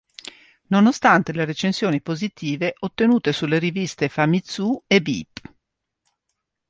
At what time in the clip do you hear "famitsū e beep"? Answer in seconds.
4.09-5.41